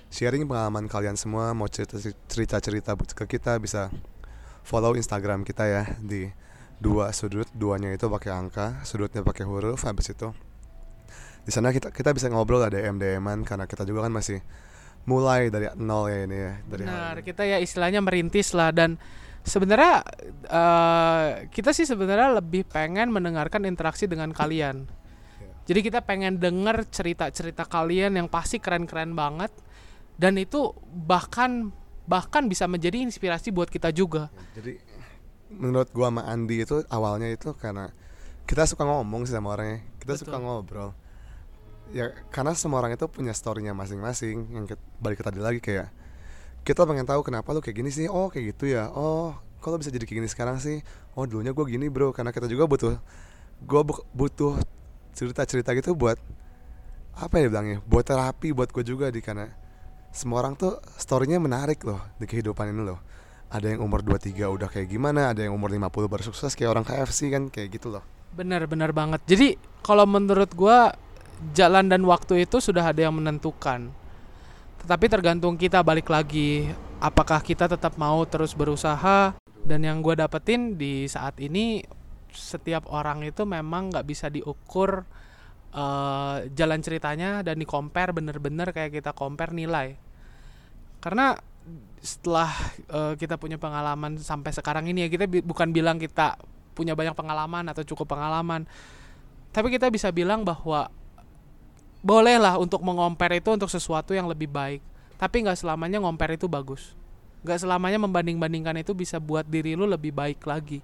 [0.09, 3.92] sharing pengalaman kalian semua mau cerita cerita cerita ke kita bisa
[4.64, 6.33] follow instagram kita ya di
[6.79, 10.31] dua sudut duanya itu pakai angka sudutnya pakai huruf habis itu
[11.44, 14.40] di sana kita kita bisa ngobrol ada dm dman karena kita juga kan masih
[15.09, 19.01] mulai dari nol ya ini ya dari Benar, kita ya istilahnya merintis lah dan
[19.48, 20.04] sebenarnya
[20.46, 24.84] eh, kita sih sebenarnya lebih pengen mendengarkan interaksi dengan kalian.
[24.84, 25.52] Iya.
[25.66, 29.50] Jadi kita pengen denger cerita-cerita kalian yang pasti keren-keren banget
[30.20, 31.72] dan itu bahkan
[32.08, 34.32] bahkan bisa menjadi inspirasi buat kita juga.
[34.56, 34.80] Jadi
[35.52, 37.92] menurut gua sama Andi itu awalnya itu karena
[38.48, 39.84] kita suka ngomong sih sama orangnya.
[40.00, 40.24] Kita Betul.
[40.28, 40.90] suka ngobrol.
[41.92, 44.48] Ya karena semua orang itu punya storynya masing-masing.
[44.52, 45.92] Yang balik ke tadi lagi kayak
[46.68, 48.07] kita pengen tahu kenapa lu kayak gini sih.
[48.12, 48.92] Oh kayak gitu ya.
[48.92, 49.33] Oh
[49.64, 50.85] kalau bisa jadi kayak gini sekarang sih.
[51.16, 52.12] Oh dulunya gua gini bro.
[52.12, 53.00] Karena kita juga butuh
[53.64, 54.61] gua bu- butuh
[55.16, 56.20] cerita-cerita gitu buat
[57.16, 57.81] apa ya bilangnya?
[57.88, 59.48] Buat terapi buat gue juga di karena
[60.14, 63.00] semua orang tuh storynya menarik loh di kehidupan ini loh
[63.48, 66.85] ada yang umur 23 udah kayak gimana ada yang umur 50 baru sukses kayak orang
[66.85, 68.04] KFC kan kayak gitu loh
[68.37, 69.24] Benar-benar banget.
[69.24, 70.92] Jadi kalau menurut gua
[71.57, 73.88] jalan dan waktu itu sudah ada yang menentukan.
[74.85, 76.71] Tetapi tergantung kita balik lagi.
[76.99, 79.35] Apakah kita tetap mau terus berusaha?
[79.62, 81.85] Dan yang gua dapetin di saat ini
[82.33, 85.05] setiap orang itu memang nggak bisa diukur
[85.73, 89.97] eh, jalan ceritanya dan di compare bener-bener kayak kita compare nilai.
[90.99, 91.37] Karena
[92.01, 92.49] setelah
[92.88, 96.38] eh, kita punya pengalaman sampai sekarang ini ya kita bi- bukan bilang kita
[96.73, 98.64] punya banyak pengalaman atau cukup pengalaman.
[99.51, 100.88] Tapi kita bisa bilang bahwa
[102.09, 104.81] bolehlah untuk mengompar itu untuk sesuatu yang lebih baik.
[105.21, 106.97] Tapi nggak selamanya ngompar itu bagus.
[107.44, 110.81] Nggak selamanya membanding-bandingkan itu bisa buat diri lu lebih baik lagi.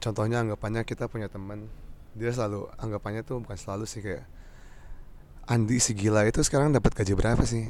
[0.00, 1.68] Contohnya anggapannya kita punya teman.
[2.16, 4.24] Dia selalu anggapannya tuh bukan selalu sih kayak
[5.44, 7.68] Andi si gila itu sekarang dapat gaji berapa sih?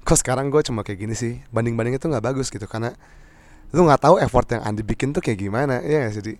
[0.00, 1.36] Kok sekarang gue cuma kayak gini sih?
[1.52, 2.96] Banding banding itu nggak bagus gitu karena
[3.76, 6.34] lu nggak tahu effort yang Andi bikin tuh kayak gimana ya nggak sih Di?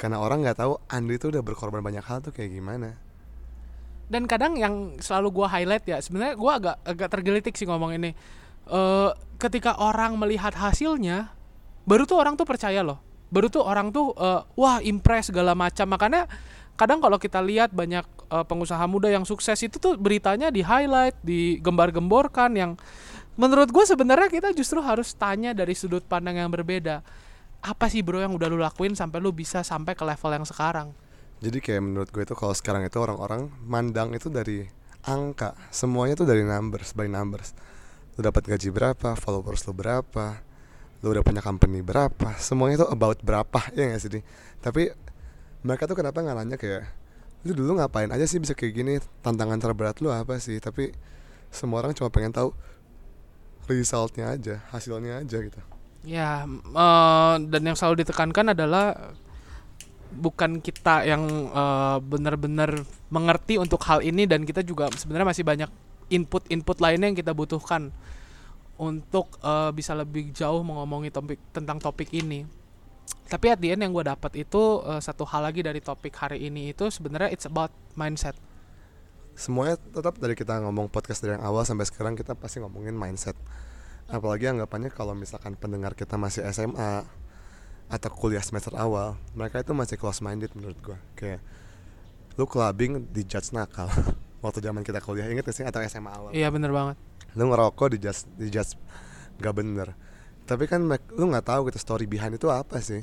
[0.00, 2.96] karena orang nggak tahu Andi tuh udah berkorban banyak hal tuh kayak gimana
[4.10, 8.10] dan kadang yang selalu gua highlight ya sebenarnya gua agak agak tergelitik sih ngomong ini.
[8.66, 11.32] Eh ketika orang melihat hasilnya
[11.88, 12.98] baru tuh orang tuh percaya loh.
[13.30, 15.86] Baru tuh orang tuh eh, wah impress segala macam.
[15.86, 16.26] Makanya
[16.74, 18.02] kadang kalau kita lihat banyak
[18.34, 22.74] eh, pengusaha muda yang sukses itu tuh beritanya di highlight digembar-gemborkan yang
[23.38, 27.06] menurut gue sebenarnya kita justru harus tanya dari sudut pandang yang berbeda.
[27.62, 30.90] Apa sih bro yang udah lu lakuin sampai lu bisa sampai ke level yang sekarang
[31.40, 34.68] Jadi kayak menurut gue itu kalau sekarang itu orang-orang mandang itu dari
[35.08, 37.56] angka, semuanya tuh dari numbers, by numbers.
[38.16, 40.44] Lu dapat gaji berapa, followers lu berapa,
[41.00, 44.20] lu udah punya company berapa, semuanya tuh about berapa ya nggak sih?
[44.60, 44.92] Tapi
[45.64, 46.84] mereka tuh kenapa nggak nanya kayak
[47.48, 48.92] lu dulu ngapain aja sih bisa kayak gini,
[49.24, 50.60] tantangan terberat lu apa sih?
[50.60, 50.92] Tapi
[51.48, 52.52] semua orang cuma pengen tahu
[53.64, 55.60] resultnya aja, hasilnya aja gitu.
[56.04, 59.16] Ya, eh, dan yang selalu ditekankan adalah
[60.10, 65.70] bukan kita yang eh, benar-benar mengerti untuk hal ini dan kita juga sebenarnya masih banyak
[66.10, 67.94] input-input lainnya yang kita butuhkan
[68.80, 72.44] untuk eh, bisa lebih jauh mengomongi topik tentang topik ini.
[73.30, 76.46] Tapi at the end yang gue dapat itu eh, satu hal lagi dari topik hari
[76.46, 78.34] ini itu sebenarnya it's about mindset.
[79.40, 83.32] semuanya tetap dari kita ngomong podcast dari yang awal sampai sekarang kita pasti ngomongin mindset
[84.10, 87.06] apalagi anggapannya kalau misalkan pendengar kita masih SMA
[87.90, 91.42] atau kuliah semester awal mereka itu masih close minded menurut gua kayak
[92.38, 93.90] lu clubbing di judge nakal
[94.44, 96.96] waktu zaman kita kuliah inget gak sih atau SMA awal Iya bener banget.
[97.34, 98.78] lu ngerokok di judge di judge
[99.42, 99.92] gak bener
[100.46, 100.82] tapi kan
[101.14, 103.02] lu nggak tahu gitu story behind itu apa sih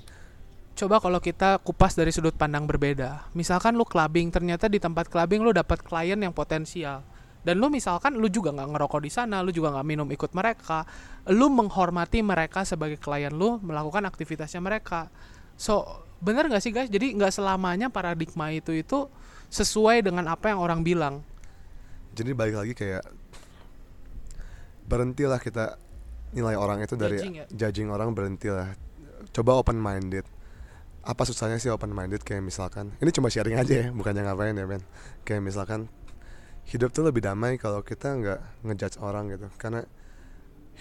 [0.77, 3.25] Coba kalau kita kupas dari sudut pandang berbeda.
[3.33, 7.01] Misalkan lu clubbing, ternyata di tempat clubbing lu dapat klien yang potensial.
[7.45, 10.83] Dan lu misalkan lu juga nggak ngerokok di sana, lu juga nggak minum ikut mereka,
[11.31, 15.07] lu menghormati mereka sebagai klien lu melakukan aktivitasnya mereka.
[15.55, 16.89] So bener nggak sih guys?
[16.91, 19.07] Jadi nggak selamanya paradigma itu itu
[19.47, 21.23] sesuai dengan apa yang orang bilang.
[22.17, 23.05] jadi balik lagi kayak
[24.89, 25.77] berhentilah kita
[26.33, 27.45] nilai orang itu dari Judging ya?
[27.51, 28.73] judging orang berhentilah
[29.31, 30.25] coba open minded
[31.07, 34.65] apa susahnya sih open minded kayak misalkan ini cuma sharing aja ya bukannya ngapain ya
[34.67, 34.83] Ben
[35.23, 35.87] kayak misalkan
[36.67, 39.47] hidup tuh lebih damai kalau kita nggak ngejudge orang gitu.
[39.55, 39.87] Karena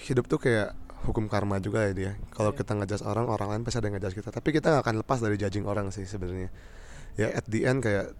[0.07, 0.75] hidup tuh kayak
[1.07, 2.13] hukum karma juga ya dia.
[2.35, 2.59] Kalau Iya.
[2.59, 4.31] kita ngejudge orang orang lain pasti ada yang ngejudge kita.
[4.35, 6.51] Tapi kita nggak akan lepas dari judging orang sih sebenarnya.
[7.15, 8.13] Ya at the end kayak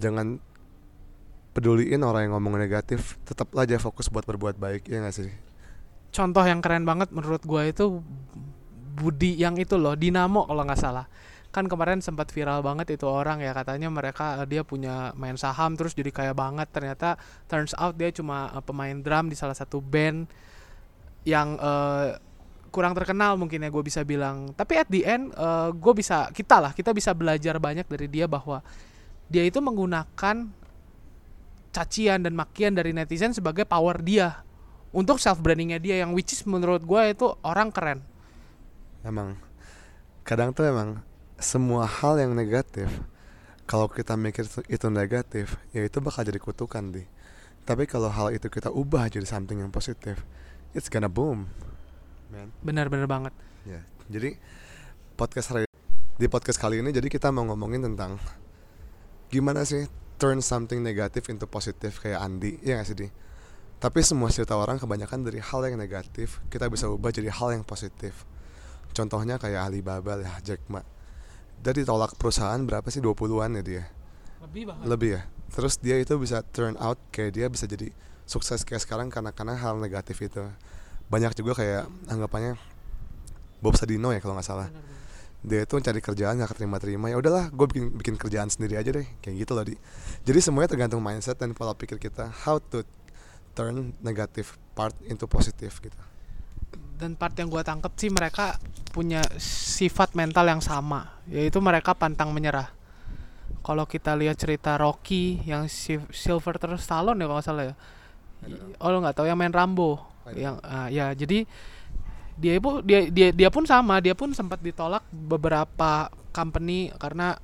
[0.00, 0.38] jangan
[1.50, 5.30] peduliin orang yang ngomong negatif tetap aja fokus buat berbuat baik ya nggak sih?
[6.14, 8.02] Contoh yang keren banget menurut gua itu
[8.90, 11.06] Budi yang itu loh, Dinamo kalau nggak salah.
[11.50, 15.74] Kan kemarin sempat viral banget itu orang ya katanya mereka eh, dia punya main saham
[15.74, 16.70] terus jadi kaya banget.
[16.70, 17.18] Ternyata
[17.50, 20.30] turns out dia cuma eh, pemain drum di salah satu band
[21.26, 22.18] yang eh,
[22.70, 24.54] kurang terkenal mungkin ya gue bisa bilang.
[24.54, 25.34] Tapi at the end
[25.74, 28.62] gue bisa kita lah kita bisa belajar banyak dari dia bahwa
[29.26, 30.50] dia itu menggunakan
[31.70, 34.42] cacian dan makian dari netizen sebagai power dia
[34.90, 38.02] untuk self brandingnya dia yang which is menurut gue itu orang keren
[39.06, 39.38] emang
[40.26, 40.98] kadang tuh emang
[41.40, 42.86] semua hal yang negatif
[43.64, 47.08] kalau kita mikir itu- negatif ya itu bakal jadi kutukan di.
[47.64, 50.20] Tapi kalau hal itu kita ubah jadi something yang positif
[50.76, 51.48] it's gonna boom
[52.28, 52.52] man.
[52.60, 53.32] Benar-benar banget.
[53.64, 53.80] Ya
[54.12, 54.36] jadi
[55.16, 55.64] podcast hari
[56.20, 58.20] di podcast kali ini jadi kita mau ngomongin tentang
[59.32, 59.88] gimana sih
[60.20, 63.08] turn something negatif into positif kayak Andi ya gak sih di?
[63.80, 67.64] Tapi semua cerita orang kebanyakan dari hal yang negatif kita bisa ubah jadi hal yang
[67.64, 68.28] positif.
[68.92, 70.84] Contohnya kayak Alibaba lah Jack Ma
[71.60, 73.04] dari tolak perusahaan berapa sih?
[73.04, 73.84] 20-an ya dia?
[74.40, 75.22] Lebih banget lebih ya?
[75.52, 77.92] Terus dia itu bisa turn out kayak dia bisa jadi
[78.24, 80.40] sukses kayak sekarang karena karena hal negatif itu.
[81.10, 82.56] Banyak juga kayak anggapannya
[83.60, 84.68] Bob Sadino ya kalau nggak salah.
[85.40, 87.12] Dia itu cari kerjaan nggak keterima-terima.
[87.12, 89.06] Ya udahlah gue bikin bikin kerjaan sendiri aja deh.
[89.20, 89.74] Kayak gitu loh di.
[90.24, 92.30] Jadi semuanya tergantung mindset dan pola pikir kita.
[92.44, 92.86] How to
[93.52, 95.98] turn negative part into positif gitu
[97.00, 98.60] dan part yang gue tangkep sih mereka
[98.92, 102.68] punya sifat mental yang sama yaitu mereka pantang menyerah.
[103.64, 107.74] Kalau kita lihat cerita Rocky yang si- Sylvester Stallone ya kalau nggak salah ya?
[108.80, 110.04] Oh lo nggak tahu yang main Rambo.
[110.36, 111.48] Yang ah, ya jadi
[112.40, 117.36] dia pun dia dia dia pun sama dia pun sempat ditolak beberapa company karena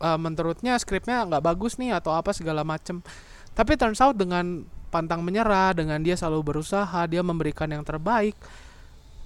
[0.00, 3.00] uh, menurutnya skripnya nggak bagus nih atau apa segala macem.
[3.56, 8.36] Tapi turns out dengan pantang menyerah dengan dia selalu berusaha dia memberikan yang terbaik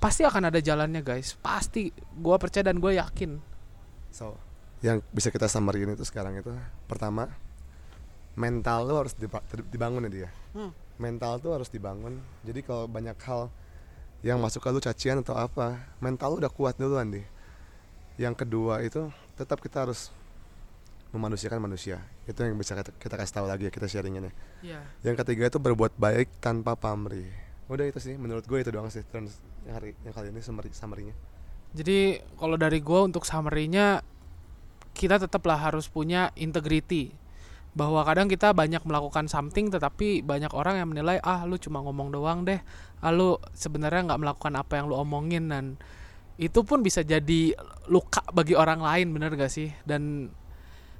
[0.00, 1.36] pasti akan ada jalannya guys.
[1.38, 1.92] Pasti.
[1.94, 3.36] Gue percaya dan gue yakin.
[4.10, 4.34] So
[4.80, 6.48] yang bisa kita summary itu sekarang itu
[6.88, 7.28] pertama
[8.32, 10.72] mental lu harus diba- dibangun ya dia Hmm.
[10.96, 12.16] mental tuh harus dibangun.
[12.42, 13.52] Jadi kalau banyak hal
[14.20, 17.24] yang masuk ke lu cacian atau apa mental lu udah kuat duluan deh
[18.16, 20.12] yang kedua itu tetap kita harus
[21.10, 21.98] memanusiakan manusia.
[22.22, 24.32] Itu yang bisa kita, kita kasih tahu lagi ya kita sharingin ya.
[24.62, 27.28] Ya yang ketiga itu berbuat baik tanpa pamrih
[27.70, 30.70] udah itu sih menurut gue itu doang sih terus yang hari yang kali ini summary
[30.74, 31.14] summary-nya.
[31.70, 34.02] Jadi kalau dari gue untuk summary-nya
[34.90, 37.14] kita tetaplah harus punya integrity.
[37.70, 42.10] Bahwa kadang kita banyak melakukan something tetapi banyak orang yang menilai ah lu cuma ngomong
[42.10, 42.58] doang deh.
[42.98, 45.46] Ah lu sebenarnya nggak melakukan apa yang lu omongin.
[45.46, 45.78] Dan
[46.34, 47.54] itu pun bisa jadi
[47.86, 49.70] luka bagi orang lain bener gak sih?
[49.86, 50.34] Dan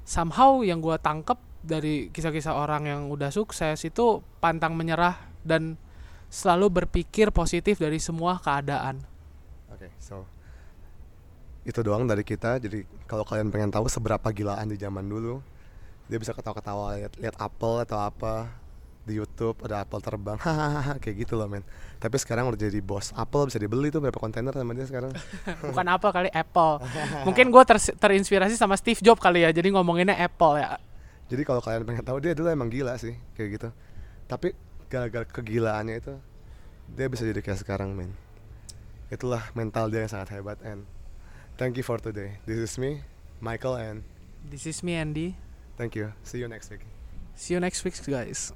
[0.06, 5.74] somehow yang gue tangkep dari kisah-kisah orang yang udah sukses itu pantang menyerah dan
[6.30, 9.02] selalu berpikir positif dari semua keadaan
[9.70, 10.26] Oke, so
[11.64, 12.56] itu doang dari kita.
[12.58, 15.44] Jadi kalau kalian pengen tahu seberapa gilaan di zaman dulu,
[16.08, 18.48] dia bisa ketawa-ketawa lihat lihat apel atau apa
[19.00, 21.64] di YouTube ada apel terbang, hahaha kayak gitu loh men.
[22.00, 25.12] Tapi sekarang udah jadi bos apel bisa dibeli tuh berapa kontainer sama dia sekarang.
[25.72, 26.84] bukan apa kali Apple
[27.28, 27.62] mungkin gue
[27.96, 30.76] terinspirasi sama Steve Jobs kali ya jadi ngomonginnya Apple ya
[31.30, 33.68] Jadi kalau kalian pengen tahu dia dulu emang gila sih kayak gitu.
[34.26, 34.50] Tapi
[34.90, 36.14] gara-gara kegilaannya itu
[36.90, 38.12] dia bisa jadi kayak sekarang men.
[39.08, 40.84] Itulah mental dia yang sangat hebat and
[41.54, 42.42] thank you for today.
[42.44, 43.06] This is me,
[43.38, 43.98] Michael and
[44.42, 45.38] this is me Andy
[45.78, 46.10] thank you.
[46.26, 46.84] See you next week.
[47.40, 48.52] see you next week guys